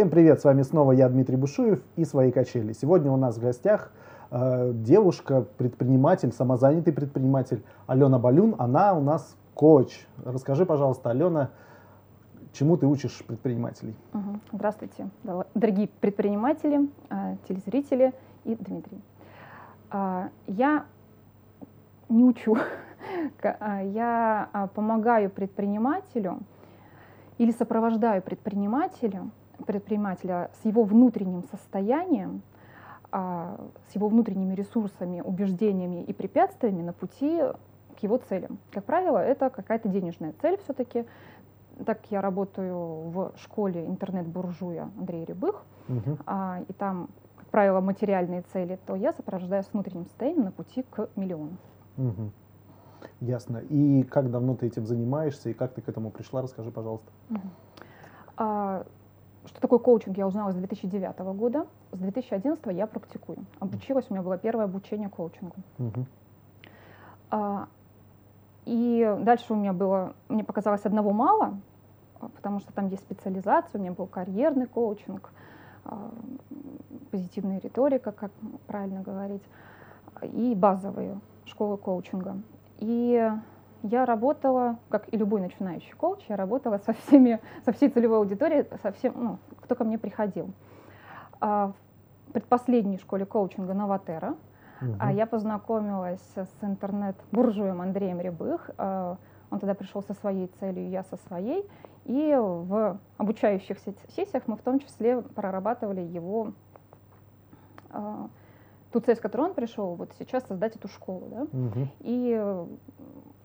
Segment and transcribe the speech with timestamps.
[0.00, 2.72] Всем привет, с вами снова я, Дмитрий Бушуев и «Свои качели».
[2.72, 3.92] Сегодня у нас в гостях
[4.30, 8.54] э, девушка, предприниматель, самозанятый предприниматель Алена Балюн.
[8.56, 10.06] Она у нас коуч.
[10.24, 11.50] Расскажи, пожалуйста, Алена,
[12.54, 13.94] чему ты учишь предпринимателей?
[14.50, 15.10] Здравствуйте,
[15.54, 19.02] дорогие предприниматели, э, телезрители и Дмитрий.
[19.92, 20.86] Э, я
[22.08, 22.56] не учу,
[23.42, 26.38] э, я помогаю предпринимателю
[27.36, 29.28] или сопровождаю предпринимателя
[29.66, 32.42] предпринимателя с его внутренним состоянием,
[33.12, 37.40] а, с его внутренними ресурсами, убеждениями и препятствиями на пути
[37.98, 38.58] к его целям.
[38.70, 41.04] Как правило, это какая-то денежная цель все-таки.
[41.84, 42.76] Так я работаю
[43.10, 46.18] в школе интернет-буржуя Андрея Рябых, угу.
[46.26, 50.84] а, и там, как правило, материальные цели, то я сопровождаю с внутренним состоянием на пути
[50.90, 51.56] к миллиону.
[51.96, 52.30] Угу.
[53.20, 53.58] Ясно.
[53.58, 57.10] И как давно ты этим занимаешься, и как ты к этому пришла, расскажи, пожалуйста.
[57.30, 57.40] Угу.
[58.36, 58.86] А,
[59.46, 61.66] что такое коучинг, я узнала с 2009 года.
[61.92, 63.38] С 2011 я практикую.
[63.58, 65.56] Обучилась, у меня было первое обучение коучингу.
[65.78, 66.06] Угу.
[67.30, 67.68] А,
[68.66, 71.58] и дальше у меня было, мне показалось одного мало,
[72.20, 75.30] потому что там есть специализация, у меня был карьерный коучинг,
[75.84, 76.10] а,
[77.10, 78.30] позитивная риторика, как
[78.66, 79.42] правильно говорить,
[80.22, 82.36] и базовые школы коучинга.
[82.78, 83.30] И
[83.82, 88.66] я работала, как и любой начинающий коуч, я работала со всеми, со всей целевой аудиторией,
[88.82, 90.50] со всем, ну, кто ко мне приходил.
[91.40, 91.72] А
[92.28, 94.34] в предпоследней школе коучинга Новатера
[94.80, 95.08] угу.
[95.12, 98.70] я познакомилась с интернет-буржуем Андреем Рябых.
[98.76, 99.16] А,
[99.50, 101.68] он тогда пришел со своей целью, я со своей.
[102.04, 106.52] И в обучающихся сессиях мы в том числе прорабатывали его
[108.92, 111.28] ту цель, с которой он пришел, вот сейчас создать эту школу.
[111.30, 111.42] Да?
[111.42, 111.88] Угу.
[112.00, 112.66] И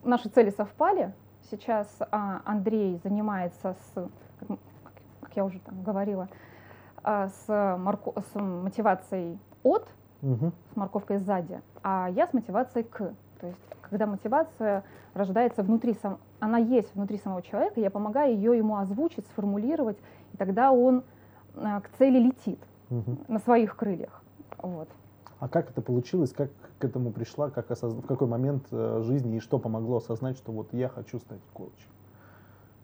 [0.05, 1.13] наши цели совпали.
[1.51, 4.09] Сейчас а, Андрей занимается с,
[4.39, 4.57] как,
[5.21, 6.27] как я уже там говорила,
[7.03, 9.87] а, с, марко, с мотивацией от,
[10.21, 10.51] угу.
[10.71, 13.13] с морковкой сзади, а я с мотивацией к.
[13.39, 18.57] То есть, когда мотивация рождается внутри, сам, она есть внутри самого человека, я помогаю ее
[18.57, 19.97] ему озвучить, сформулировать,
[20.33, 21.03] и тогда он
[21.55, 22.59] а, к цели летит
[22.89, 23.17] угу.
[23.27, 24.23] на своих крыльях.
[24.57, 24.89] Вот.
[25.45, 27.93] А как это получилось, как к этому пришла, как осоз...
[27.93, 31.87] в какой момент э, жизни и что помогло осознать, что вот я хочу стать коучем?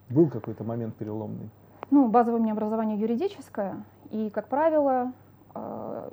[0.09, 1.49] Был какой-то момент переломный?
[1.89, 5.11] Ну, базовое у меня образование юридическое, и, как правило,
[5.55, 6.09] э,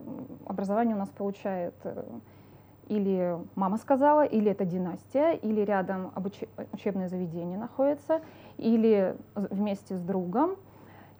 [0.46, 2.02] образование у нас получает э,
[2.86, 6.12] или мама сказала, или это династия, или рядом
[6.72, 8.22] учебное заведение находится,
[8.56, 10.56] или вместе с другом,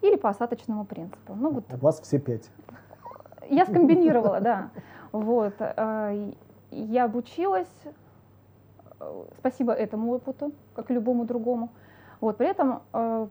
[0.00, 1.34] или по осадочному принципу.
[1.34, 1.64] Ну, вот.
[1.70, 2.50] У вас все пять.
[3.50, 4.70] Я скомбинировала, да.
[5.12, 5.54] Вот.
[5.58, 6.32] Э,
[6.70, 7.68] я обучилась,
[9.00, 11.70] э, спасибо этому опыту, как и любому другому.
[12.20, 12.36] Вот.
[12.36, 13.26] При этом э,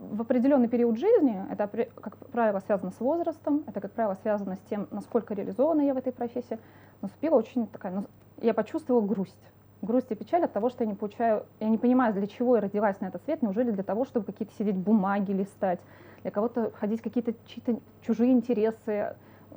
[0.00, 1.68] в определенный период жизни, это,
[2.00, 5.98] как правило, связано с возрастом, это, как правило, связано с тем, насколько реализована я в
[5.98, 6.58] этой профессии,
[7.02, 8.04] наступила очень такая,
[8.40, 9.38] я почувствовала грусть.
[9.82, 12.62] Грусть и печаль от того, что я не получаю, я не понимаю, для чего я
[12.62, 15.80] родилась на этот свет, неужели для того, чтобы какие-то сидеть бумаги листать,
[16.22, 19.14] для кого-то ходить какие-то чьи-то чужие интересы,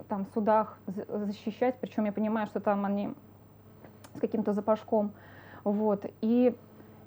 [0.08, 3.14] там, судах защищать, причем я понимаю, что там они
[4.16, 5.12] с каким-то запашком.
[5.64, 6.06] Вот.
[6.22, 6.56] И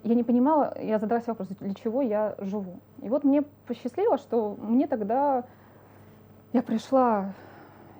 [0.02, 2.78] я не понимала, я задалась вопрос, для чего я живу.
[3.02, 5.44] И вот мне посчастливило, что мне тогда
[6.52, 7.34] я пришла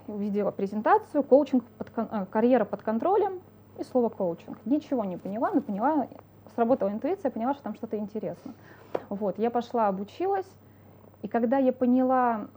[0.07, 3.41] и увидела презентацию, коучинг, под, э, карьера под контролем
[3.77, 4.57] и слово коучинг.
[4.65, 6.07] Ничего не поняла, но поняла,
[6.55, 8.53] сработала интуиция, поняла, что там что-то интересно.
[9.09, 10.49] Вот, я пошла, обучилась,
[11.21, 12.47] и когда я поняла,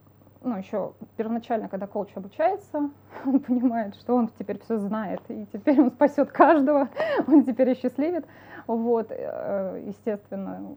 [0.43, 2.91] ну, еще первоначально, когда коуч обучается,
[3.27, 6.89] он понимает, что он теперь все знает, и теперь он спасет каждого,
[7.27, 8.27] он теперь осчастливит.
[8.67, 10.77] Вот, э, естественно,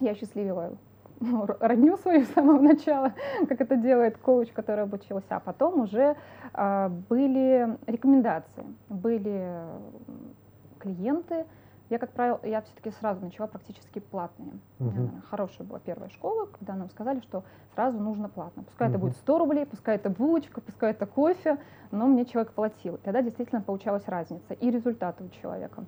[0.00, 0.72] я счастливила
[1.60, 3.12] родню свою с самого начала,
[3.48, 6.16] как это делает коуч, который обучился, а потом уже
[6.54, 9.60] э, были рекомендации, были
[10.78, 11.46] клиенты,
[11.92, 14.54] я, как правило, я все-таки сразу начала практически платные.
[14.80, 15.10] Угу.
[15.28, 17.44] Хорошая была первая школа, когда нам сказали, что
[17.74, 18.62] сразу нужно платно.
[18.62, 18.94] Пускай угу.
[18.94, 21.58] это будет 100 рублей, пускай это булочка, пускай это кофе,
[21.90, 22.98] но мне человек платил.
[23.04, 25.84] Тогда действительно получалась разница и результаты у человека.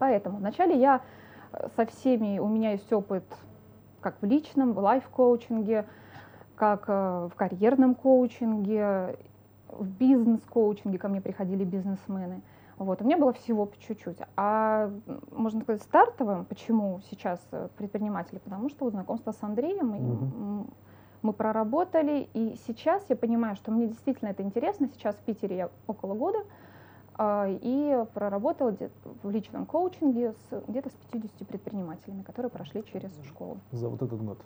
[0.00, 1.00] Поэтому вначале я
[1.52, 3.24] э, со всеми, у меня есть опыт
[4.00, 5.86] как в личном, в лайф-коучинге,
[6.56, 9.16] как э, в карьерном коучинге,
[9.68, 12.42] в бизнес-коучинге ко мне приходили бизнесмены.
[12.80, 14.16] Вот, у меня было всего по чуть-чуть.
[14.36, 14.90] А,
[15.32, 18.38] можно сказать, стартовым, почему сейчас э, предприниматели?
[18.38, 20.66] Потому что у знакомства с Андреем угу.
[21.20, 24.88] мы проработали, и сейчас я понимаю, что мне действительно это интересно.
[24.94, 26.38] Сейчас в Питере я около года,
[27.16, 28.74] а, и проработала
[29.22, 33.58] в личном коучинге с, где-то с 50 предпринимателями, которые прошли через школу.
[33.72, 34.38] За вот этот год?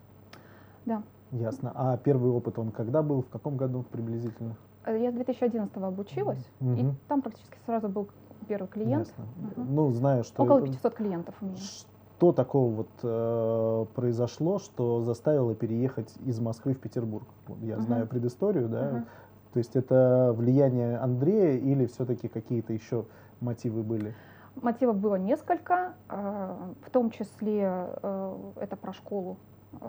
[0.87, 1.05] Да.
[1.31, 1.71] Ясно.
[1.77, 4.57] А первый опыт он когда был, в каком году приблизительно?
[4.85, 6.97] Э, Я с 2011 обучилась, и Мгм.
[7.07, 8.09] там практически сразу был
[8.49, 9.09] первый клиент.
[9.09, 9.25] Ясно.
[9.57, 9.75] Мгм.
[9.75, 11.57] Ну, знаю, что Около это- 500 клиентов у меня.
[11.57, 17.27] Что такого вот э, произошло, что заставило переехать из Москвы в Петербург?
[17.61, 17.83] Я Мгм.
[17.85, 18.91] знаю предысторию, да.
[18.91, 19.07] Мгм.
[19.53, 23.05] То есть это влияние Андрея или все-таки какие-то еще
[23.41, 24.15] мотивы были?
[24.63, 26.57] Мотивов было несколько, э,
[26.87, 27.63] в том числе
[28.03, 29.37] э, это про школу
[29.81, 29.87] э,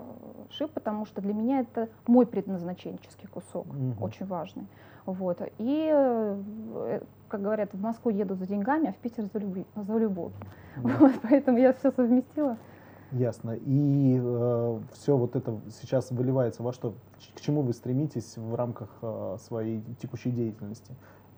[0.50, 4.02] ШИП, потому что для меня это мой предназначенческий кусок, Мгм.
[4.02, 4.66] очень важный.
[5.04, 5.40] Вот.
[5.58, 9.96] И, э, как говорят, в Москву едут за деньгами, а в Питер за, люби- за
[9.96, 10.36] любовью.
[10.76, 10.90] Да.
[11.00, 12.56] Вот, поэтому я все совместила.
[13.12, 13.52] Ясно.
[13.52, 14.18] И
[14.92, 16.94] все вот это сейчас выливается во что?
[17.34, 20.92] К чему вы стремитесь в рамках э, своей текущей деятельности?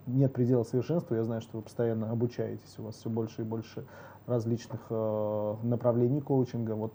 [0.06, 1.14] Нет предела совершенству.
[1.14, 3.84] Я знаю, что вы постоянно обучаетесь, у вас все больше и больше
[4.26, 6.72] различных э, направлений коучинга.
[6.72, 6.92] Вот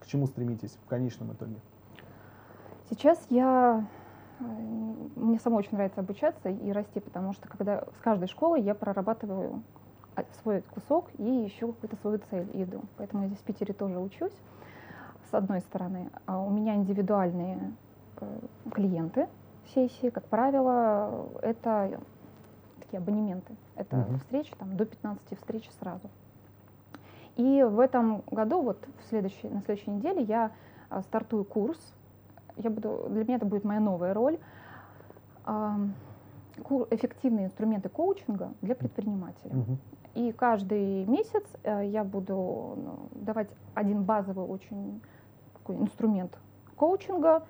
[0.00, 1.56] к чему стремитесь в конечном итоге?
[2.90, 3.95] Сейчас я э,
[4.38, 9.62] мне самой очень нравится обучаться и расти, потому что когда с каждой школой я прорабатываю
[10.14, 12.82] а- свой кусок и еще какую-то свою цель иду.
[12.96, 14.36] Поэтому я здесь в Питере тоже учусь.
[15.30, 17.72] С одной стороны, А у меня индивидуальные
[18.20, 18.38] э,
[18.72, 19.28] клиенты
[19.74, 22.00] сессии, как правило, это
[22.80, 23.56] такие абонементы.
[23.74, 24.18] Это Мгм.
[24.18, 26.08] встречи там, до 15 встреч сразу.
[27.36, 30.52] И в этом году, вот в следующей, на следующей неделе, я
[30.88, 31.78] а, стартую курс.
[32.56, 34.38] Я буду, для меня это будет моя новая роль.
[36.62, 39.54] Ку- Эффективные инструменты коучинга для предпринимателя.
[39.54, 39.78] Мгм.
[40.14, 45.02] И каждый месяц э, я буду ну, давать один базовый очень
[45.52, 46.38] такой инструмент
[46.76, 47.42] коучинга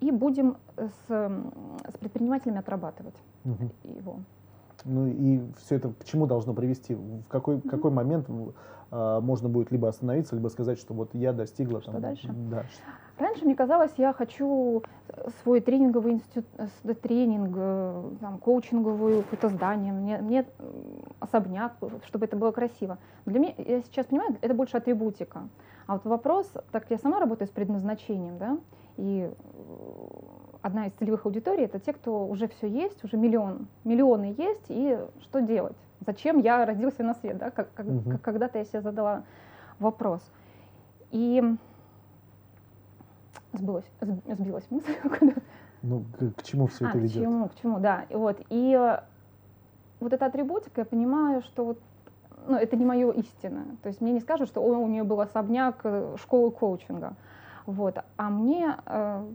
[0.00, 3.14] и будем с, с предпринимателями отрабатывать
[3.44, 3.70] Мгм.
[3.84, 4.16] его.
[4.84, 6.94] Ну и все это к чему должно привести?
[6.94, 7.68] В какой, Мгм.
[7.68, 8.26] какой момент
[8.90, 12.28] э, можно будет либо остановиться, либо сказать, что вот я достигла Что там, дальше?
[12.50, 12.64] Да.
[13.16, 19.48] Раньше мне казалось, я хочу э, свой тренинговый институт, э, тренинг, э, там, коучинговую какое-то
[19.50, 20.46] здание, мне, мне
[21.20, 21.74] особняк,
[22.06, 22.98] чтобы это было красиво.
[23.24, 25.48] Для меня, я сейчас понимаю, это больше атрибутика.
[25.86, 28.58] А вот вопрос, так я сама работаю с предназначением, да,
[28.96, 29.30] и
[30.64, 34.98] одна из целевых аудиторий это те, кто уже все есть, уже миллион, миллионы есть, и
[35.20, 35.76] что делать?
[36.00, 39.24] Зачем я родился на свет, да, как, как- как когда-то я себе задала
[39.78, 40.22] вопрос.
[41.10, 41.42] И
[43.52, 45.42] сбилась, сб- сбилась мысль куда-то.
[45.82, 47.22] Ну, к, к чему все А, это к ведет?
[47.22, 48.06] чему, к чему, да.
[48.08, 48.98] И вот, и
[50.00, 51.78] вот эта атрибутика, я понимаю, что вот
[52.46, 53.76] ну, это не мое истинное.
[53.82, 57.14] То есть мне не скажут, что «Ой, у нее был особняк э, школы коучинга.
[57.66, 57.98] Вот.
[58.16, 59.26] А мне э,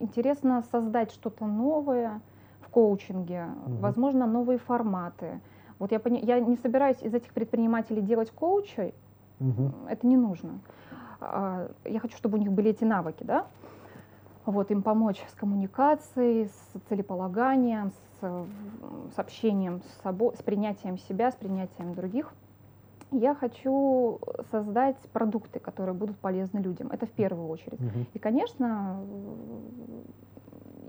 [0.00, 2.20] интересно создать что-то новое
[2.60, 3.80] в коучинге, Мгм.
[3.80, 5.40] возможно, новые форматы.
[5.78, 8.94] Вот я, пони- я не собираюсь из этих предпринимателей делать коучей,
[9.38, 9.72] Мгм.
[9.88, 10.60] это не нужно.
[11.20, 13.46] А, Я хочу, чтобы у них были эти навыки, да?
[14.44, 18.48] Вот им помочь с коммуникацией, с целеполаганием, с, м,
[19.14, 22.32] с общением с собой, с принятием себя, с принятием других.
[23.18, 24.20] Я хочу
[24.50, 26.88] создать продукты, которые будут полезны людям.
[26.92, 27.80] Это в первую очередь.
[27.80, 28.06] Мгм.
[28.12, 29.02] И, конечно,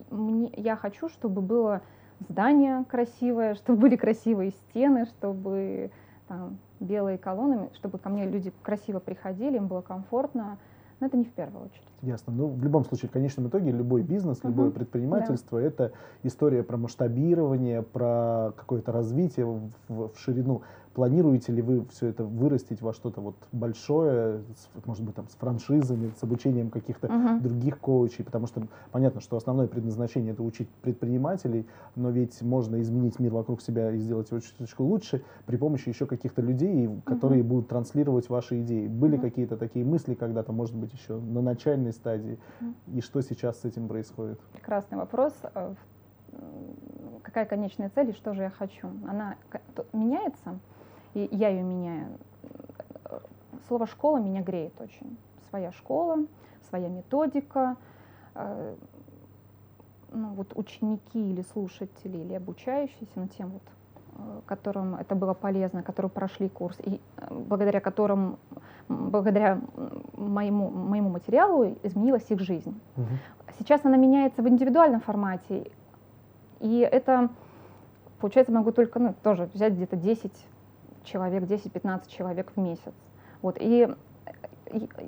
[0.09, 1.81] мне, я хочу, чтобы было
[2.27, 5.91] здание красивое, чтобы были красивые стены, чтобы
[6.27, 10.57] там, белые колонны, чтобы ко мне люди красиво приходили, им было комфортно.
[10.99, 11.83] Но это не в первую очередь.
[12.01, 12.33] Ясно.
[12.33, 14.73] Ну, в любом случае, в конечном итоге, любой бизнес, любое Мгм.
[14.75, 15.91] предпринимательство это
[16.23, 20.63] история про масштабирование, про какое-то развитие в- в ширину.
[21.01, 25.35] Планируете ли вы все это вырастить во что-то вот большое, с- может быть, там, с
[25.35, 27.39] франшизами, с обучением каких-то Мгм.
[27.43, 33.19] других коучей, потому что понятно, что основное предназначение это учить предпринимателей, но ведь можно изменить
[33.19, 37.67] мир вокруг себя и сделать его чуточку лучше при помощи еще каких-то людей, которые будут
[37.67, 38.87] транслировать ваши идеи.
[38.87, 39.21] Были Мгм.
[39.21, 42.75] какие-то такие мысли когда-то, может быть, еще на начальной стадии, Мгм.
[42.95, 44.39] и что сейчас с этим происходит?
[44.53, 45.33] Прекрасный вопрос.
[45.53, 45.69] М,
[47.23, 48.87] Какая конечная цель и что же я хочу?
[49.07, 49.35] Она
[49.91, 50.59] меняется,
[51.25, 52.07] и я ее меняю.
[53.67, 55.17] Слово школа меня греет очень.
[55.49, 56.17] Своя школа,
[56.69, 57.75] своя методика.
[58.35, 58.75] э,
[60.13, 63.61] Ну, вот ученики или слушатели, или обучающиеся, ну, тем вот,
[64.17, 68.37] э, которым это было полезно, которые прошли курс, и э, благодаря которым,
[68.87, 69.59] благодаря
[70.15, 72.79] моему, моему материалу изменилась их жизнь.
[72.95, 73.19] Мгм.
[73.59, 75.71] Сейчас она меняется в индивидуальном формате,
[76.61, 77.29] и это,
[78.21, 80.31] получается, могу только ну, тоже взять где-то 10
[81.07, 82.93] человек, 10-15 человек в месяц.
[83.41, 83.87] Вот, и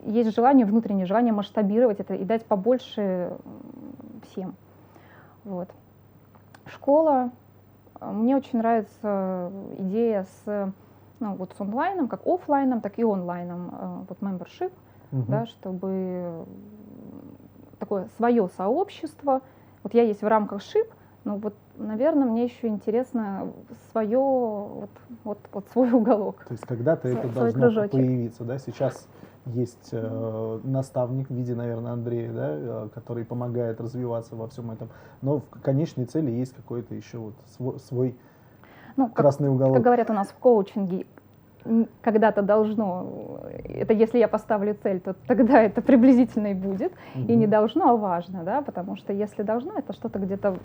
[0.05, 3.37] есть желание, внутреннее желание масштабировать это и дать побольше
[4.23, 4.55] всем.
[5.43, 5.69] Вот.
[6.65, 7.31] Школа.
[7.99, 10.73] Мне очень нравится идея с,
[11.19, 14.71] ну, вот с онлайном, как офлайном, так и онлайном, э, вот membership,
[15.11, 15.25] Мгм.
[15.27, 16.45] да, чтобы
[17.79, 19.41] такое свое сообщество.
[19.83, 20.87] Вот я есть в рамках ШИП,
[21.25, 23.51] но вот, наверное, мне еще интересно
[23.91, 24.89] свое, вот,
[25.23, 26.43] вот, вот свой уголок.
[26.47, 27.91] То есть когда-то это должно кружочек.
[27.91, 28.59] появиться, да?
[28.59, 29.07] Сейчас
[29.45, 34.89] есть э, наставник в виде, наверное, Андрея, да, э, который помогает развиваться во всем этом.
[35.21, 38.17] Но в конечной цели есть какой-то еще вот свой, свой
[38.95, 39.75] ну, красный как, уголок.
[39.75, 41.05] Как говорят у нас в коучинге,
[42.01, 47.25] когда-то должно, это если я поставлю цель, то тогда это приблизительно и будет, угу.
[47.27, 50.57] и не должно, а важно, да, потому что если должно, это что-то где-то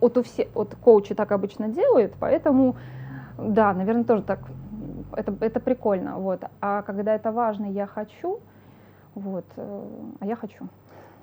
[0.00, 2.76] от, у все, от коучи так обычно делают, поэтому,
[3.38, 4.40] да, наверное, тоже так,
[5.14, 8.40] это, это прикольно, вот, а когда это важно, я хочу,
[9.14, 9.84] вот, э,
[10.20, 10.68] а я хочу.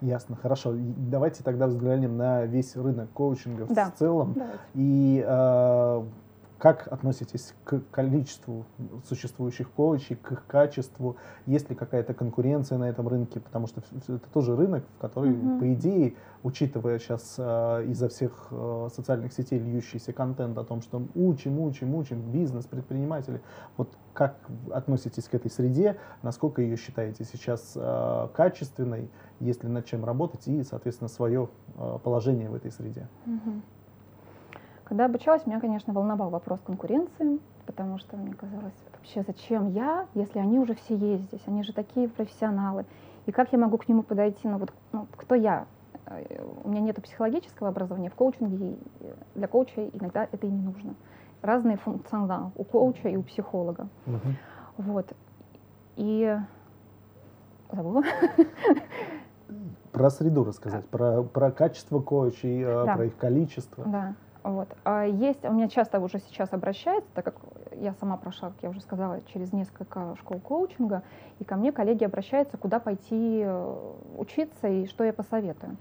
[0.02, 0.74] Ясно, хорошо.
[0.76, 3.92] Давайте тогда взглянем на весь рынок коучинга да.
[3.92, 4.34] в целом.
[4.34, 4.60] Давайте.
[4.76, 6.04] И э,
[6.60, 8.66] как относитесь к количеству
[9.08, 11.16] существующих коучей, к их качеству?
[11.46, 13.40] Есть ли какая-то конкуренция на этом рынке?
[13.40, 15.60] Потому что это тоже рынок, в который, mm-hmm.
[15.60, 21.02] по идее, учитывая сейчас э, из-за всех э, социальных сетей льющийся контент о том, что
[21.16, 23.42] учим, учим, учим, бизнес, предприниматели,
[23.78, 24.36] вот как
[24.72, 25.98] относитесь к этой среде?
[26.24, 29.10] Насколько ее считаете сейчас э, качественной?
[29.40, 30.46] Есть ли над чем работать?
[30.50, 31.48] И, соответственно, свое
[31.78, 33.08] э, положение в этой среде?
[33.26, 33.62] Mm-hmm.
[34.90, 40.40] Когда обучалась, меня, конечно, волновал вопрос конкуренции, потому что мне казалось, вообще зачем я, если
[40.40, 42.86] они уже все есть здесь, они же такие профессионалы,
[43.28, 45.68] и как я могу к нему подойти, ну вот ну, кто я?
[46.08, 48.80] Э, у меня нет психологического образования в коучинге, и
[49.36, 50.96] для коуча иногда это и не нужно.
[51.44, 53.88] Разные функционалы у коуча и у психолога.
[54.08, 54.18] Угу.
[54.78, 55.14] Вот.
[55.98, 56.36] И
[57.72, 58.02] забыла.
[59.92, 62.96] Про среду рассказать, про, про качество коучей, э, да.
[62.96, 63.86] про их количество.
[63.86, 64.16] Да.
[64.44, 64.70] Вот.
[64.86, 67.36] А есть, у меня часто уже сейчас обращаются, так как
[67.74, 71.04] я сама прошла, как я уже сказала, через несколько школ коучинга,
[71.40, 75.78] и ко мне коллеги обращаются, куда пойти э, учиться и что я посоветую.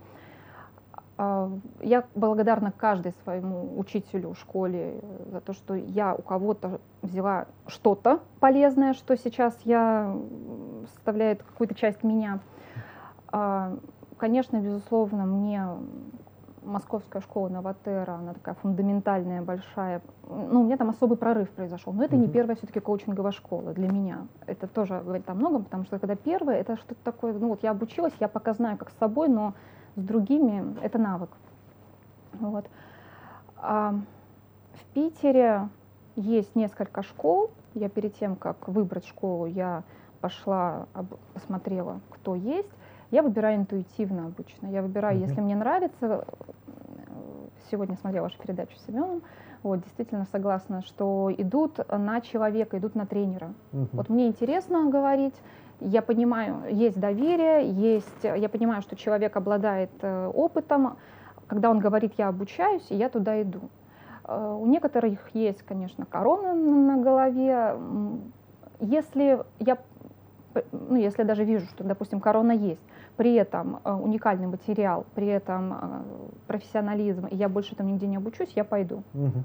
[1.19, 1.51] А,
[1.81, 8.21] я благодарна каждой своему учителю в школе за то, что я у кого-то взяла что-то
[8.39, 10.17] полезное, что сейчас я
[10.95, 12.39] составляет какую-то часть меня.
[13.33, 13.77] А,
[14.17, 15.65] конечно, безусловно, мне
[16.69, 20.03] московская школа Новотера, она такая фундаментальная, большая.
[20.29, 21.93] Ну, у меня там особый прорыв произошел.
[21.93, 22.19] Но это mm-hmm.
[22.21, 24.27] не первая все-таки коучинговая школа для меня.
[24.47, 27.71] Это тоже говорит о многом, потому что когда первая, это что-то такое, ну вот я
[27.71, 29.55] обучилась, я пока знаю, как с собой, но
[29.97, 31.31] с другими это навык.
[32.35, 32.67] Вот.
[33.57, 33.95] А
[34.75, 35.69] в Питере
[36.17, 37.51] есть несколько школ.
[37.75, 39.83] Я перед тем, как выбрать школу, я
[40.21, 40.87] пошла,
[41.35, 42.71] посмотрела, кто есть.
[43.11, 44.67] Я выбираю интуитивно обычно.
[44.69, 45.29] Я выбираю, mm-hmm.
[45.29, 46.25] если мне нравится.
[47.71, 49.23] Сегодня смотрела вашу передачу с Семеном.
[49.63, 53.55] Вот, действительно согласна, что идут на человека, идут на тренера.
[53.73, 53.89] Mm-hmm.
[53.93, 55.35] Вот мне интересно говорить.
[55.81, 60.97] Я понимаю, есть доверие, есть, я понимаю, что человек обладает э, опытом.
[61.47, 63.61] Когда он говорит, я обучаюсь, и я туда иду.
[64.25, 67.77] Э, у некоторых есть, конечно, корона на голове.
[68.81, 69.79] Если я
[70.73, 72.81] ну, если я даже вижу, что, допустим, корона есть,
[73.17, 76.03] при этом э, уникальный материал, при этом э,
[76.47, 79.03] профессионализм, и я больше там нигде не обучусь, я пойду.
[79.15, 79.45] Угу.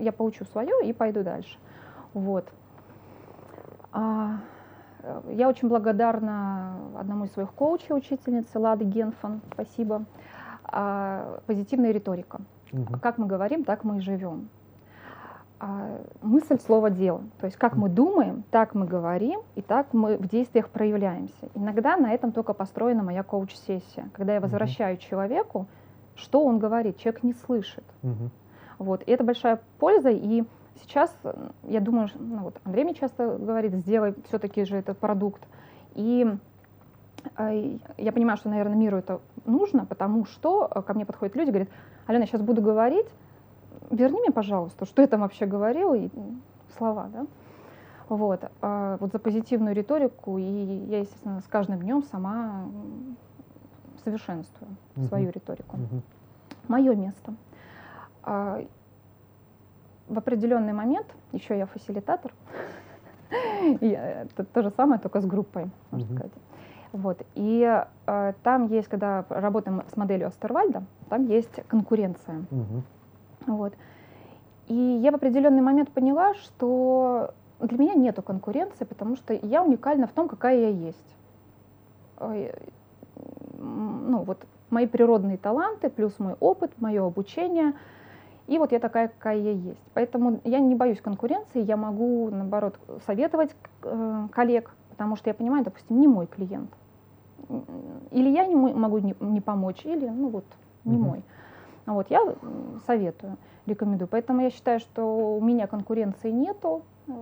[0.00, 1.58] Я получу свое и пойду дальше.
[2.12, 2.46] Вот.
[3.92, 4.38] А,
[5.02, 10.04] э, я очень благодарна одному из своих коучей, учительнице Лады Генфан, спасибо.
[10.64, 12.40] А, позитивная риторика.
[12.72, 12.98] Угу.
[13.00, 14.48] Как мы говорим, так мы и живем.
[15.60, 17.22] А, мысль, слово, дело.
[17.38, 21.48] То есть как мы думаем, так мы говорим, и так мы в действиях проявляемся.
[21.54, 25.00] Иногда на этом только построена моя коуч-сессия, когда я возвращаю uh-huh.
[25.08, 25.66] человеку,
[26.16, 27.84] что он говорит, человек не слышит.
[28.02, 28.30] Uh-huh.
[28.78, 29.02] Вот.
[29.02, 30.44] И это большая польза, и
[30.82, 31.16] сейчас,
[31.62, 35.42] я думаю, ну вот Андрей мне часто говорит, сделай все-таки же этот продукт.
[35.94, 36.26] И
[37.38, 41.50] э, я понимаю, что, наверное, миру это нужно, потому что э, ко мне подходят люди,
[41.50, 41.68] говорят,
[42.06, 43.06] Алена, сейчас буду говорить,
[43.94, 46.08] верни мне, пожалуйста, что я там вообще говорил, и
[46.76, 47.26] слова, да.
[48.08, 48.50] Вот.
[48.60, 52.66] А вот за позитивную риторику, и я, естественно, с каждым днем сама
[54.04, 55.08] совершенствую uh-huh.
[55.08, 55.76] свою риторику.
[55.76, 56.02] Uh-huh.
[56.68, 57.34] Мое место.
[58.22, 58.62] А,
[60.08, 62.32] в определенный момент, еще я фасилитатор,
[63.80, 66.14] это то же самое, только с группой, можно uh-huh.
[66.14, 66.32] сказать.
[66.92, 67.22] Вот.
[67.34, 72.44] И э, там есть, когда работаем с моделью Астервальда, там есть конкуренция.
[72.50, 72.82] Uh-huh.
[73.46, 73.74] Вот.
[74.68, 80.06] И я в определенный момент поняла, что для меня нету конкуренции, потому что я уникальна
[80.06, 81.16] в том, какая я есть.
[83.58, 87.74] Ну вот мои природные таланты, плюс мой опыт, мое обучение.
[88.46, 89.80] И вот я такая, какая я есть.
[89.94, 95.64] Поэтому я не боюсь конкуренции, я могу, наоборот, советовать э, коллег, потому что я понимаю,
[95.64, 96.70] допустим, не мой клиент.
[98.10, 100.44] или я не могу не, не помочь, или ну вот
[100.84, 101.04] не угу.
[101.04, 101.22] мой.
[101.86, 102.20] Вот, я
[102.86, 103.36] советую,
[103.66, 104.08] рекомендую.
[104.08, 106.82] Поэтому я считаю, что у меня конкуренции нету.
[107.06, 107.12] Э,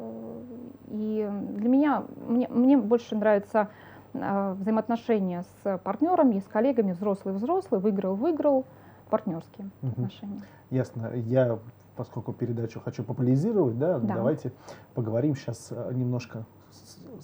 [0.89, 3.69] и для меня, мне, мне больше нравится
[4.15, 8.65] э, взаимоотношения с партнерами, с коллегами, взрослый-взрослый, выиграл-выиграл,
[9.11, 9.93] партнерские угу.
[9.93, 10.43] отношения.
[10.71, 11.13] Ясно.
[11.15, 11.59] Я
[11.97, 14.15] поскольку передачу хочу популяризировать, да, да.
[14.15, 14.53] давайте
[14.95, 16.47] поговорим сейчас э, немножко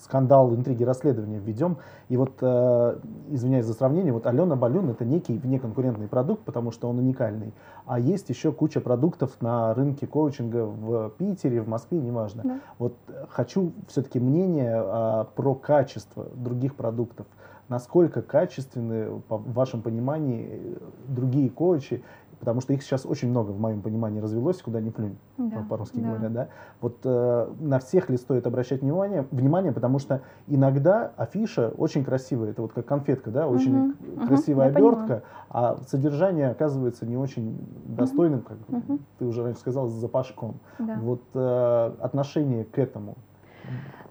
[0.02, 1.78] скандал, интриги, расследования введем.
[2.08, 6.88] И вот, э, извиняюсь за сравнение, вот Алена Балюн это некий внеконкурентный продукт, потому что
[6.88, 7.52] он уникальный.
[7.86, 12.42] А есть еще куча продуктов на рынке коучинга в Питере, в Москве, неважно.
[12.44, 12.60] Да.
[12.78, 12.94] Вот
[13.28, 17.26] хочу все-таки мнение э, про качество других продуктов.
[17.68, 22.02] Насколько качественны, по вашем понимании, другие коучи
[22.38, 25.98] потому что их сейчас очень много, в моем понимании, развелось, куда ни плюнь, да, по-русски
[25.98, 26.08] да.
[26.08, 26.48] говоря, да.
[26.80, 32.50] Вот э, на всех ли стоит обращать внимание, внимание, потому что иногда афиша очень красивая,
[32.50, 37.58] это вот как конфетка, да, очень угу, красивая угу, обертка, а содержание оказывается не очень
[37.86, 38.98] достойным, как угу.
[39.18, 40.60] ты уже раньше сказал, запашком.
[40.78, 40.98] Да.
[41.00, 43.16] Вот э, отношение к этому.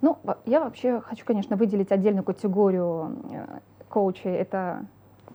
[0.00, 3.58] Ну, я вообще хочу, конечно, выделить отдельную категорию э,
[3.88, 4.30] коучей.
[4.30, 4.86] Это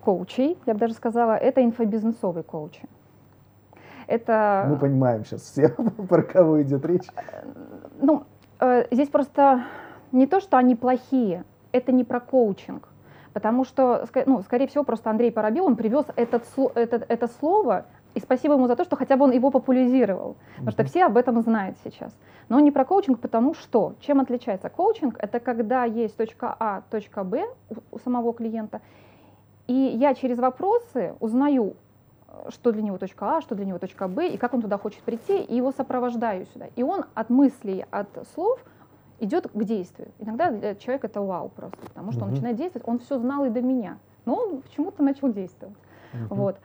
[0.03, 2.83] коучей, я бы даже сказала, это инфобизнесовые коучи.
[4.07, 4.65] Это...
[4.69, 5.69] Мы понимаем сейчас все,
[6.09, 7.07] про кого идет речь.
[8.01, 8.23] Ну,
[8.59, 9.63] э, здесь просто
[10.11, 12.89] не то, что они плохие, это не про коучинг.
[13.31, 16.43] Потому что, ну, скорее всего, просто Андрей Парабил, он привез этот,
[16.75, 20.35] это, это слово, и спасибо ему за то, что хотя бы он его популяризировал.
[20.53, 22.15] Потому что все об этом знают сейчас.
[22.49, 25.15] Но не про коучинг, потому что чем отличается коучинг?
[25.17, 27.43] Это когда есть точка А, точка Б
[27.91, 28.81] у самого клиента,
[29.67, 31.75] и я через вопросы узнаю,
[32.49, 35.01] что для него точка А, что для него точка Б, и как он туда хочет
[35.03, 36.67] прийти, и его сопровождаю сюда.
[36.75, 38.59] И он от мыслей, от слов
[39.19, 40.09] идет к действию.
[40.19, 42.27] Иногда для человека это вау просто, потому что угу.
[42.27, 45.77] он начинает действовать, он все знал и до меня, но он почему-то начал действовать.
[46.13, 46.35] Угу.
[46.35, 46.57] Вот.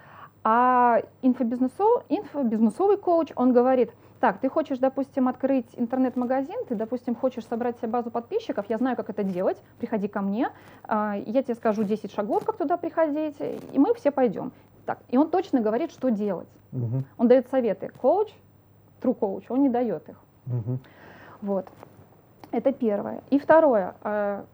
[0.44, 7.46] А инфобизнесов, инфобизнесовый коуч, он говорит– так, ты хочешь, допустим, открыть интернет-магазин, ты, допустим, хочешь
[7.46, 10.50] собрать себе базу подписчиков, я знаю, как это делать, приходи ко мне,
[10.85, 14.52] а, я тебе скажу 10 шагов, как туда приходить, и мы все пойдем.
[14.87, 16.48] Так, и он точно говорит, что делать.
[16.72, 17.04] Угу.
[17.18, 17.90] Он дает советы.
[18.00, 18.28] Коуч,
[19.02, 20.16] true коуч, он не дает их.
[20.46, 20.78] Угу.
[21.42, 21.68] Вот.
[22.50, 23.22] Это первое.
[23.31, 23.94] И второе.
[24.02, 24.44] А,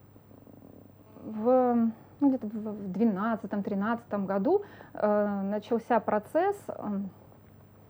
[1.24, 2.56] в ну, где-то в
[2.92, 4.62] 2012-2013 году
[4.94, 6.56] э, начался процесс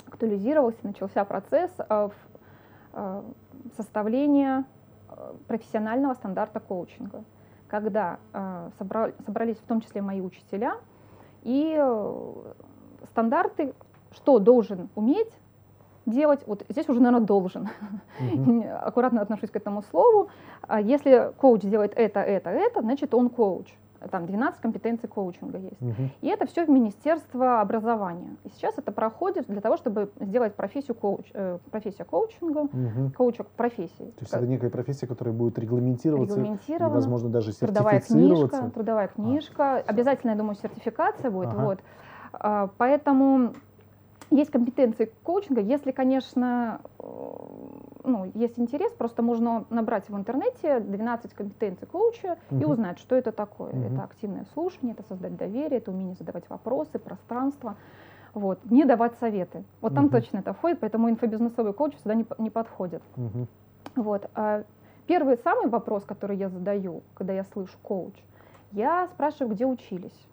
[0.07, 2.09] актуализировался, начался процесс э,
[2.93, 3.23] э,
[3.77, 4.65] составления
[5.09, 7.25] э, профессионального стандарта коучинга,
[7.69, 8.19] когда
[8.79, 10.77] собрались в том числе мои учителя,
[11.43, 11.77] и
[13.11, 13.75] стандарты,
[14.13, 15.33] что должен уметь
[16.07, 17.69] делать, вот здесь уже, наверное, должен.
[18.21, 18.65] Угу.
[18.81, 20.29] Аккуратно отношусь к этому слову.
[20.63, 23.67] А если коуч делает это, это, это, значит он коуч
[24.11, 25.81] там 12 компетенций коучинга есть.
[25.81, 26.11] Угу.
[26.21, 28.37] И это все в Министерство образования.
[28.45, 33.13] И сейчас это проходит для того, чтобы сделать профессию коуч, э, профессия коучинга, угу.
[33.17, 34.13] коуча профессии.
[34.17, 34.43] То есть как...
[34.43, 39.09] это некая профессия, которая будет регламентироваться, и, возможно, даже трудовая книжка, трудовая а.
[39.09, 39.83] книжка, а.
[39.87, 41.49] обязательно, я думаю, сертификация будет.
[41.49, 41.65] Ага.
[41.65, 41.79] Вот.
[42.33, 43.55] А, поэтому
[44.31, 47.05] есть компетенции коучинга, если, конечно, э,
[48.05, 52.61] ну, есть интерес, просто можно набрать в интернете 12 компетенций коуча угу.
[52.61, 53.73] и узнать, что это такое.
[53.73, 53.95] Угу.
[53.95, 57.77] Это активное слушание, это создать доверие, это умение задавать вопросы, пространство.
[58.33, 58.59] Вот.
[58.65, 59.65] Не давать советы.
[59.81, 59.97] Вот угу.
[59.97, 63.03] там точно это входит, поэтому инфобизнесовый коуч сюда не, не подходит.
[63.17, 63.47] Угу.
[63.97, 64.29] Вот.
[64.35, 64.65] А
[65.07, 68.15] первый самый вопрос, который я задаю, когда я слышу коуч,
[68.73, 70.27] я спрашиваю, где учились.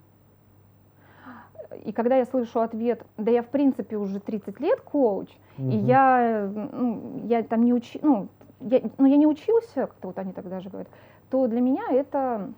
[1.84, 5.70] И когда я слышу ответ, да я в принципе уже 30 лет коуч, угу.
[5.70, 8.28] и я, ну, я там не учи, ну,
[8.60, 10.90] я, ну, я не учился, как-то вот они тогда же говорят,
[11.30, 12.50] то для меня это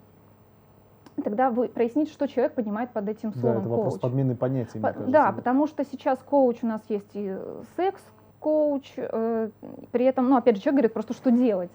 [1.23, 4.02] тогда вы прояснить, что человек понимает под этим словом да, это вопрос коуч.
[4.02, 5.12] подмены понятий, По, кажется.
[5.12, 7.38] Да, потому что сейчас коуч у нас есть и
[7.76, 9.49] секс-коуч, э,
[9.91, 11.71] при этом, ну, опять же, человек говорит просто, что делать.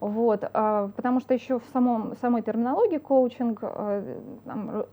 [0.00, 4.84] Вот, а, потому что еще в самом, самой терминологии коучинг э, там,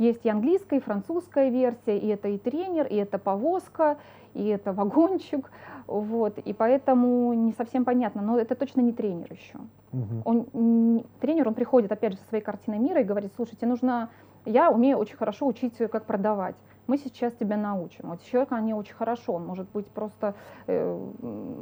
[0.00, 3.98] есть и английская, и французская версия, и это и тренер, и это повозка,
[4.34, 5.50] и это вагончик.
[5.86, 9.58] Вот, и поэтому не совсем понятно, но это точно не тренер еще.
[9.92, 10.22] Угу.
[10.24, 14.08] Он, тренер, он приходит опять же со своей картиной мира и говорит, слушайте, нужно,
[14.44, 16.56] я умею очень хорошо учить, как продавать
[16.90, 18.08] мы сейчас тебя научим.
[18.08, 20.34] Вот человек, они очень хорошо, он может быть просто,
[20.66, 21.08] э,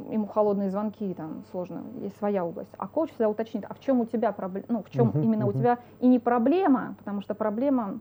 [0.09, 2.71] ему холодные звонки, там сложно, есть своя область.
[2.79, 5.43] А коуч всегда уточнит, а в чем у тебя проблема, ну в чем uh-huh, именно
[5.43, 5.49] uh-huh.
[5.49, 7.99] у тебя и не проблема, потому что проблема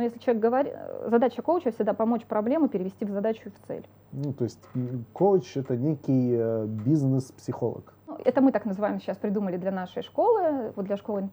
[0.00, 0.74] но если человек говорит,
[1.08, 3.86] задача коуча всегда помочь проблему перевести в задачу и в цель.
[4.12, 4.58] Ну, то есть
[5.12, 7.92] коуч это некий э, бизнес-психолог.
[8.06, 11.28] Ну, это мы так называем сейчас, придумали для нашей школы, вот для школы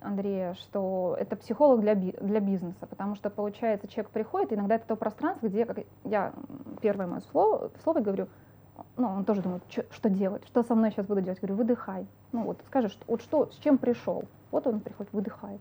[0.00, 4.86] Андрея, что это психолог для, би, для бизнеса, потому что, получается, человек приходит, иногда это
[4.86, 6.32] то пространство, где, как я
[6.82, 8.28] первое мое слово, слово говорю,
[8.96, 11.40] ну, он тоже думает, что делать, что со мной сейчас буду делать.
[11.40, 12.06] Говорю, выдыхай.
[12.30, 14.22] Ну вот, скажешь, вот что, с чем пришел.
[14.52, 15.60] Вот он приходит, выдыхает.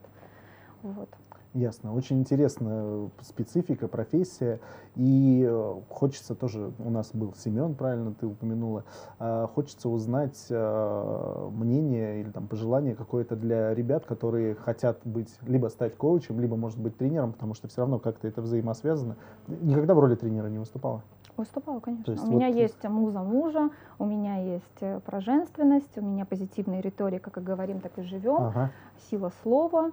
[0.83, 1.09] Вот.
[1.53, 1.93] Ясно.
[1.93, 4.59] Очень интересная специфика, профессия.
[4.95, 8.85] И э, хочется тоже, у нас был Семен, правильно ты упомянула,
[9.19, 15.67] а, хочется узнать э, мнение или там пожелание какое-то для ребят, которые хотят быть, либо
[15.67, 19.15] стать коучем, либо, может быть, тренером, потому что все равно как-то это взаимосвязано.
[19.47, 21.03] Никогда в роли тренера не выступала?
[21.37, 22.13] Выступала, конечно.
[22.13, 22.29] у вот...
[22.29, 27.43] меня есть муза мужа, у меня есть э, про женственность, у меня позитивная риторика, как
[27.43, 28.71] говорим, так и живем, ага.
[29.09, 29.91] сила слова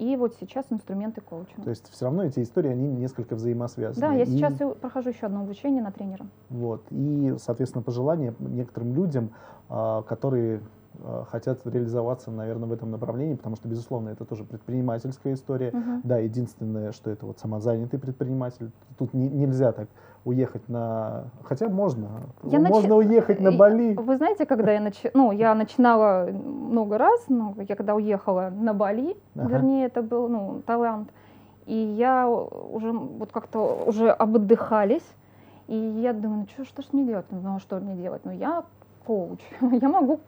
[0.00, 1.62] и вот сейчас инструменты коучинга.
[1.62, 4.00] То есть все равно эти истории, они несколько взаимосвязаны.
[4.00, 4.26] Да, я и...
[4.26, 6.26] сейчас прохожу еще одно обучение на тренера.
[6.48, 6.86] Вот.
[6.90, 9.30] И, соответственно, пожелания некоторым людям,
[9.68, 10.62] а, которые
[11.30, 15.70] хотят реализоваться, наверное, в этом направлении, потому что, безусловно, это тоже предпринимательская история.
[15.70, 16.00] Uh-huh.
[16.04, 18.70] Да, единственное, что это вот самозанятый предприниматель.
[18.98, 19.88] Тут не, нельзя так
[20.24, 21.24] уехать на...
[21.42, 22.08] Хотя можно.
[22.42, 23.06] Я можно нач...
[23.06, 23.94] уехать на Бали.
[23.94, 25.02] Вы знаете, когда я, нач...
[25.14, 29.48] ну, я начинала много раз, ну, я когда уехала на Бали, ага.
[29.48, 31.08] вернее, это был ну, Таиланд,
[31.66, 35.06] и я уже вот как-то уже оботдыхались,
[35.68, 37.26] и я думаю, ну что, что ж мне делать?
[37.30, 38.22] Ну, а что мне делать?
[38.24, 38.64] Ну, я
[39.06, 40.20] коуч, я могу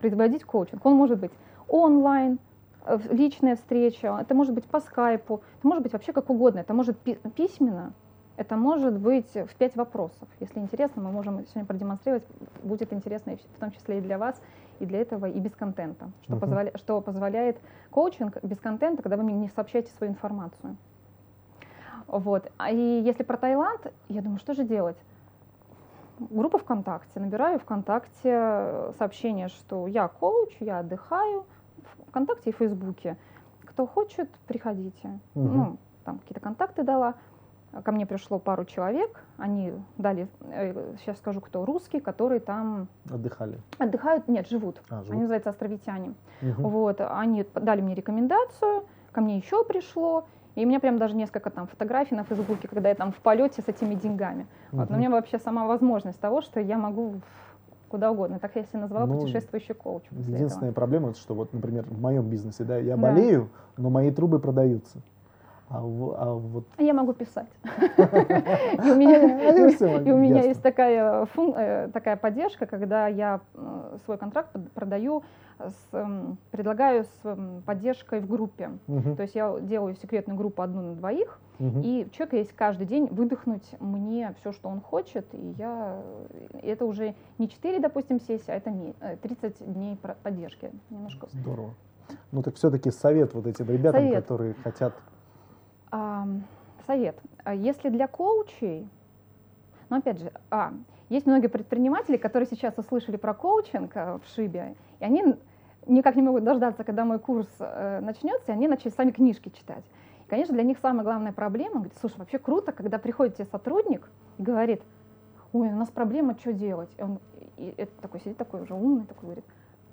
[0.00, 0.84] производить коучинг.
[0.84, 1.32] Он может быть
[1.68, 2.38] онлайн,
[2.86, 6.74] э, личная встреча, это может быть по скайпу, это может быть вообще как угодно, это
[6.74, 7.92] может письменно,
[8.36, 10.28] это может быть в пять вопросов.
[10.40, 12.24] Если интересно, мы можем сегодня продемонстрировать.
[12.62, 14.40] Будет интересно в том числе и для вас,
[14.78, 16.10] и для этого, и без контента.
[16.22, 16.40] Что, uh-huh.
[16.40, 17.58] позволя, что позволяет
[17.90, 20.76] коучинг без контента, когда вы мне не сообщаете свою информацию.
[22.06, 22.50] Вот.
[22.56, 24.96] А и если про Таиланд, я думаю, что же делать?
[26.18, 27.20] Группа ВКонтакте.
[27.20, 31.46] Набираю ВКонтакте сообщение, что я коуч, я отдыхаю.
[32.08, 33.16] ВКонтакте и Фейсбуке.
[33.64, 35.08] Кто хочет, приходите.
[35.08, 35.18] Uh-huh.
[35.34, 37.14] Ну, там какие-то контакты дала.
[37.84, 40.26] Ко мне пришло пару человек, они дали,
[41.00, 43.60] сейчас э, скажу, кто русские, которые там отдыхали.
[43.76, 44.80] Отдыхают, нет, живут.
[44.88, 45.10] А, живут.
[45.10, 46.14] Они называются островитяне.
[46.40, 46.68] Угу.
[46.68, 50.24] Вот, они дали мне рекомендацию, ко мне еще пришло,
[50.58, 53.62] и у меня прям даже несколько там фотографий на Фейсбуке, когда я там в полете
[53.62, 54.48] с этими деньгами.
[54.72, 54.80] Угу.
[54.80, 57.20] Вот, но у меня вообще сама возможность того, что я могу
[57.88, 58.40] куда угодно.
[58.40, 60.02] Так я себя назвала ну, путешествующий коуч.
[60.10, 60.72] Единственная этого.
[60.72, 63.02] проблема, что вот, например, в моем бизнесе, да, я да.
[63.02, 64.98] болею, но мои трубы продаются.
[65.70, 66.64] А, а вот...
[66.78, 67.48] Я могу писать.
[67.64, 68.94] И у
[70.16, 75.22] меня есть такая э, такая поддержка, когда я э, свой контракт продаю,
[76.52, 78.70] предлагаю с поддержкой в группе.
[78.86, 83.08] То есть я делаю секретную группу одну на двоих, и у человека есть каждый день
[83.10, 86.00] выдохнуть мне все, что он хочет, и я
[86.62, 88.72] это уже не 4, допустим, сессии, а это
[89.22, 90.70] 30 э, дней поддержки.
[90.90, 91.26] Немножко.
[91.32, 91.74] Здорово.
[92.30, 94.94] Ну так все-таки совет вот этим ребятам, которые хотят
[96.86, 97.18] совет.
[97.44, 98.88] А если для коучей,
[99.90, 100.72] ну, опять же, а,
[101.08, 105.24] есть многие предприниматели, которые сейчас услышали про коучинг э, в Шибе, и они
[105.86, 109.84] никак не могут дождаться, когда мой курс э, начнется, и они начали сами книжки читать.
[110.26, 114.10] И, конечно, для них самая главная проблема, говорит, слушай, вообще круто, когда приходит тебе сотрудник
[114.36, 114.82] и говорит,
[115.52, 116.90] ой, у нас проблема, что делать?
[116.98, 117.20] И он
[117.56, 119.44] и это такой сидит, такой уже умный, такой говорит,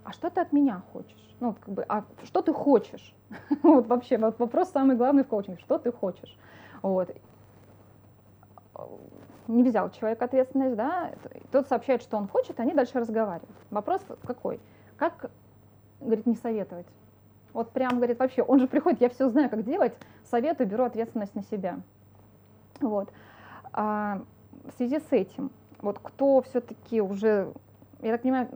[0.05, 1.35] а что ты от меня хочешь?
[1.39, 3.13] Ну, как бы, а что ты хочешь?
[3.63, 6.37] вот вообще, вот вопрос самый главный в коучинге, что ты хочешь?
[6.83, 7.09] Вот.
[9.47, 11.11] Не взял человек ответственность, да,
[11.51, 13.55] тот сообщает, что он хочет, они дальше разговаривают.
[13.71, 14.59] Вопрос какой?
[14.95, 15.31] Как,
[15.99, 16.87] говорит, не советовать?
[17.53, 21.33] Вот прям, говорит, вообще, он же приходит, я все знаю, как делать, советую, беру ответственность
[21.33, 21.79] на себя.
[22.79, 23.09] Вот.
[23.73, 24.21] А
[24.65, 27.51] в связи с этим, вот кто все-таки уже,
[28.01, 28.49] я так понимаю,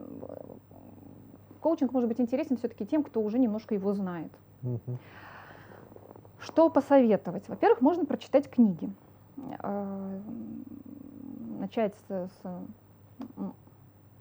[1.60, 4.32] коучинг может быть интересен все-таки тем, кто уже немножко его знает.
[4.62, 4.98] Угу.
[6.40, 7.48] Что посоветовать?
[7.48, 8.90] Во-первых, можно прочитать книги.
[9.62, 10.20] Э,
[11.58, 12.38] начать с,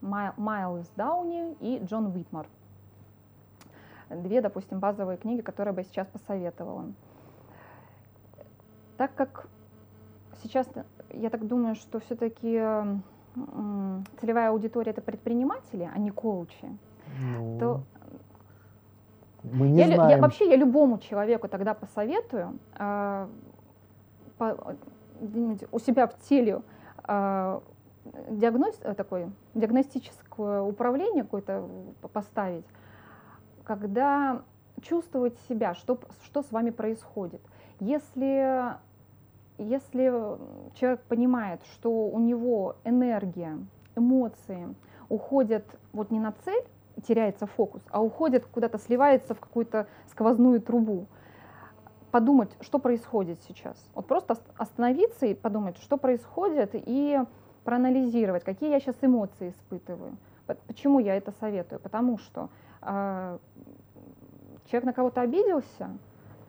[0.01, 2.47] Майлз Дауни и Джон Уитмар.
[4.09, 6.85] Две, допустим, базовые книги, которые бы я сейчас посоветовала.
[8.97, 9.47] Так как
[10.41, 10.67] сейчас,
[11.11, 12.61] я так думаю, что все-таки
[14.19, 16.77] целевая аудитория это предприниматели, а не коучи,
[17.21, 17.83] ну, то
[19.43, 20.09] мы не я, знаем.
[20.09, 23.27] Я, вообще я любому человеку тогда посоветую э,
[24.37, 24.75] по,
[25.71, 26.61] у себя в теле
[27.07, 27.59] э,
[28.29, 31.67] диагноз, такой, диагностическое управление какое-то
[32.11, 32.65] поставить,
[33.63, 34.41] когда
[34.81, 37.41] чувствовать себя, что, что с вами происходит.
[37.79, 38.75] Если,
[39.57, 40.37] если
[40.75, 43.57] человек понимает, что у него энергия
[43.95, 44.75] эмоции
[45.07, 46.63] уходят вот не на цель,
[47.01, 51.07] теряется фокус, а уходят куда-то, сливается в какую-то сквозную трубу.
[52.11, 53.77] Подумать, что происходит сейчас.
[53.93, 57.19] Вот просто остановиться и подумать, что происходит, и
[57.63, 60.17] проанализировать, какие я сейчас эмоции испытываю.
[60.65, 61.79] Почему я это советую?
[61.79, 62.49] Потому что
[62.81, 63.37] э,
[64.65, 65.91] человек на кого-то обиделся,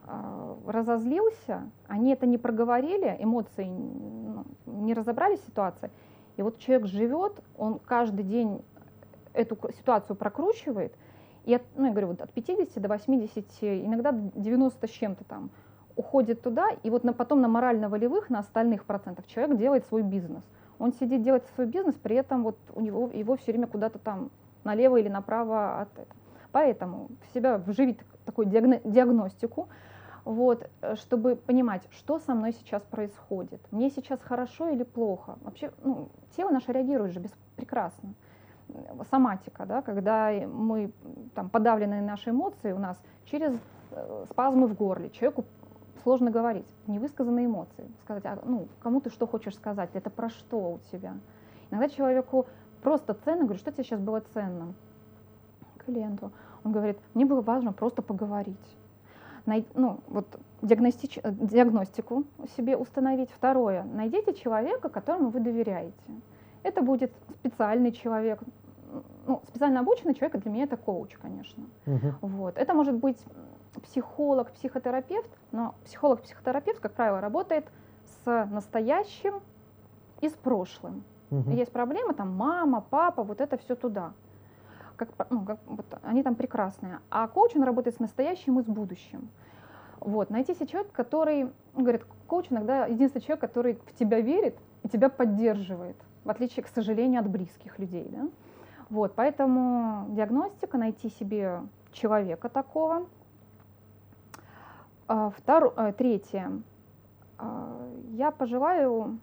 [0.06, 5.90] э, разозлился, они это не проговорили, эмоции ну, не разобрали ситуации.
[6.38, 8.62] И вот человек живет, он каждый день
[9.32, 10.94] эту ситуацию прокручивает,
[11.44, 15.50] и от, ну, я говорю, вот от 50 до 80, иногда 90 с чем-то там
[15.96, 20.44] уходит туда, и вот на, потом на морально-волевых, на остальных процентов человек делает свой бизнес.
[20.78, 24.30] Он сидит, делает свой бизнес, при этом вот у него его все время куда-то там
[24.64, 26.16] налево или направо от этого.
[26.52, 29.68] Поэтому в себя вживить такую диагно диагностику,
[30.24, 33.60] вот, чтобы понимать, что со мной сейчас происходит.
[33.70, 35.38] Мне сейчас хорошо или плохо.
[35.42, 37.22] Вообще, ну, тело наше реагирует же
[37.56, 38.14] прекрасно
[39.10, 40.92] соматика, да, когда мы
[41.34, 43.52] там подавленные наши эмоции у нас через
[43.90, 45.10] э, спазмы в горле.
[45.10, 45.44] Человеку
[46.02, 47.90] сложно говорить, невысказанные эмоции.
[48.02, 51.14] Сказать, а, ну, кому ты что хочешь сказать, это про что у тебя.
[51.70, 52.46] Иногда человеку
[52.82, 54.74] просто ценно, говорю, что тебе сейчас было ценно?
[55.84, 56.32] Клиенту.
[56.64, 58.76] Он говорит, мне было важно просто поговорить.
[59.46, 60.26] Най, ну, вот
[60.62, 62.24] диагностич, диагностику
[62.56, 63.30] себе установить.
[63.30, 65.94] Второе, найдите человека, которому вы доверяете.
[66.62, 68.40] Это будет специальный человек,
[69.26, 71.64] ну, специально обученный человек, для меня это коуч, конечно.
[71.86, 72.14] Угу.
[72.22, 72.58] Вот.
[72.58, 73.18] Это может быть
[73.82, 77.66] психолог, психотерапевт, но психолог-психотерапевт, как правило, работает
[78.24, 79.40] с настоящим
[80.20, 81.04] и с прошлым.
[81.30, 81.50] Угу.
[81.50, 84.12] Есть проблемы, там мама, папа, вот это все туда.
[84.96, 86.98] Как, ну, как, вот, они там прекрасные.
[87.08, 89.30] А коуч, он работает с настоящим и с будущим.
[90.00, 94.88] Вот, найти себе человека, который, говорит, коуч иногда единственный человек, который в тебя верит и
[94.88, 98.08] тебя поддерживает, в отличие, к сожалению, от близких людей.
[98.10, 98.28] Да?
[98.88, 103.06] Вот, поэтому диагностика, найти себе человека такого.
[105.06, 105.72] А, втор...
[105.76, 106.62] А, третье.
[107.38, 109.18] А, я пожелаю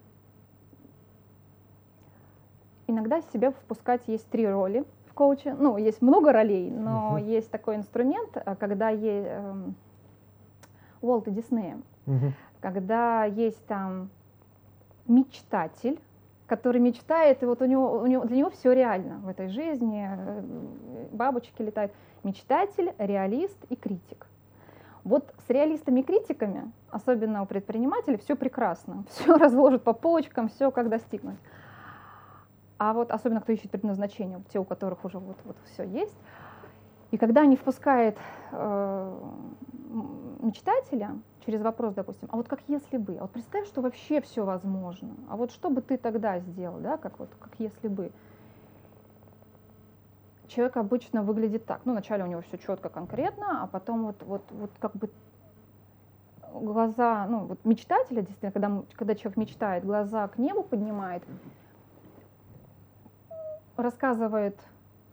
[2.87, 5.53] иногда себя впускать, есть три роли в коуче.
[5.53, 7.23] Ну, есть много ролей, но uh-huh.
[7.23, 9.75] есть такой инструмент, когда есть эм,
[11.01, 12.31] Уолта Диснея, uh-huh.
[12.61, 14.09] когда есть там
[15.05, 15.99] мечтатель,
[16.47, 20.09] который мечтает, и вот у него, у него, для него все реально в этой жизни,
[20.09, 21.91] э, бабочки летают.
[22.23, 24.27] Мечтатель, реалист и критик.
[25.03, 30.71] Вот с реалистами и критиками, особенно у предпринимателей, все прекрасно, все разложат по полочкам, все
[30.71, 31.37] как достигнуть.
[32.79, 36.15] А вот особенно кто ищет предназначение, те, у которых уже вот, вот все есть.
[37.11, 38.17] И когда они впускают
[38.51, 39.19] э,
[40.41, 44.43] мечтателя, через вопрос, допустим, а вот как если бы, а вот представь, что вообще все
[44.43, 48.11] возможно, а вот что бы ты тогда сделал, да, как вот, как если бы.
[50.47, 54.43] Человек обычно выглядит так, ну, вначале у него все четко, конкретно, а потом вот, вот,
[54.51, 55.09] вот как бы
[56.53, 61.21] глаза, ну, вот мечтателя, действительно, когда, когда человек мечтает, глаза к небу поднимает,
[63.75, 64.57] рассказывает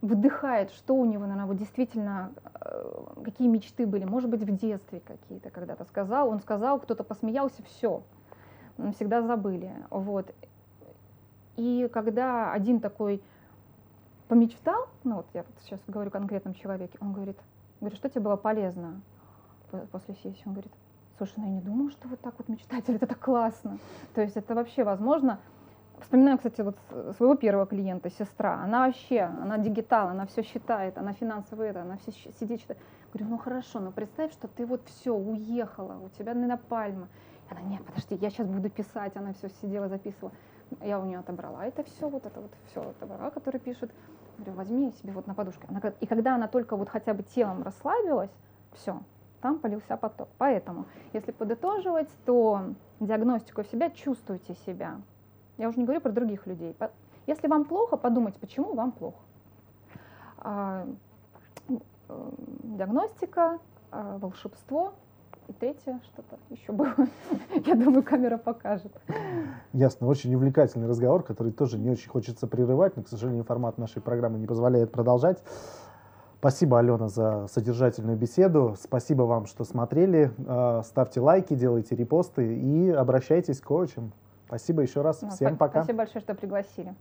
[0.05, 5.01] выдыхает, что у него, наверное, вот действительно, э, какие мечты были, может быть, в детстве
[5.01, 8.03] какие-то когда-то сказал, он сказал, кто-то посмеялся, все,
[8.93, 10.33] всегда забыли, вот.
[11.57, 13.21] И когда один такой
[14.27, 17.37] помечтал, ну вот я вот сейчас говорю о конкретном человеке, он говорит,
[17.79, 19.01] говорит, что тебе было полезно
[19.91, 20.43] после сессии?
[20.45, 20.71] Он говорит,
[21.17, 23.77] слушай, ну я не думал, что вот так вот мечтатель, это так классно.
[24.13, 25.39] То есть это вообще возможно,
[26.01, 26.77] Вспоминаю, кстати, вот
[27.17, 28.61] своего первого клиента, сестра.
[28.61, 32.79] Она вообще, она дигитал, она все считает, она финансовая, это, она все сидит, считает.
[33.13, 37.07] Говорю, ну хорошо, но представь, что ты вот все, уехала, у тебя на пальма.
[37.49, 39.15] Она, нет, подожди, я сейчас буду писать.
[39.15, 40.31] Она все сидела, записывала.
[40.81, 43.91] Я у нее отобрала это все, вот это вот все отобрала, который пишет.
[44.37, 45.65] Говорю, возьми себе вот на подушке.
[45.69, 48.31] Она, и когда она только вот хотя бы телом расслабилась,
[48.73, 49.01] все,
[49.41, 50.27] там полился поток.
[50.37, 54.99] Поэтому, если подытоживать, то диагностику себя чувствуйте себя.
[55.57, 56.75] Я уже не говорю про других людей.
[57.27, 59.17] Если вам плохо, подумайте, почему вам плохо.
[60.37, 60.85] А,
[61.69, 61.73] э,
[62.63, 63.59] диагностика,
[63.91, 64.93] а, волшебство.
[65.47, 66.93] И третье, что-то еще было.
[67.65, 68.91] Я думаю, камера покажет.
[69.73, 70.07] Ясно.
[70.07, 74.39] Очень увлекательный разговор, который тоже не очень хочется прерывать, но, к сожалению, формат нашей программы
[74.39, 75.43] не позволяет продолжать.
[76.39, 78.75] Спасибо, Алена, за содержательную беседу.
[78.79, 80.31] Спасибо вам, что смотрели.
[80.47, 84.13] А, ставьте лайки, делайте репосты и обращайтесь к коучам.
[84.47, 85.21] Спасибо еще раз.
[85.21, 85.79] Ну, Всем пока.
[85.81, 86.95] Спасибо большое, что пригласили.